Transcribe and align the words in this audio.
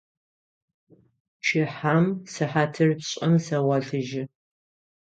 Пчыхьэм 1.37 2.03
сыхьатыр 2.31 2.89
пшӀым 2.99 3.33
сэгъолъыжьы. 3.45 4.23